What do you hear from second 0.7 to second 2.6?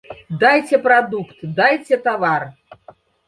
прадукт, дайце тавар!